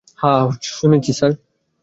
[0.19, 0.43] হ্যাঁ
[0.71, 1.31] শুনেছি, স্যার।